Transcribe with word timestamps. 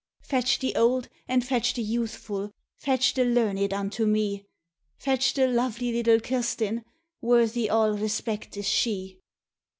"Fetch 0.23 0.57
the 0.57 0.75
old, 0.75 1.09
and 1.27 1.45
fetch 1.45 1.75
the 1.75 1.83
youthful, 1.83 2.49
Fetch 2.79 3.13
the 3.13 3.23
learned 3.23 3.71
unto 3.71 4.07
me; 4.07 4.47
Fetch 4.97 5.35
the 5.35 5.45
lovely 5.47 5.91
little 5.93 6.19
Kirstine, 6.19 6.83
Worthy 7.21 7.69
all 7.69 7.91
respect 7.93 8.57
is 8.57 8.67
she. 8.67 9.19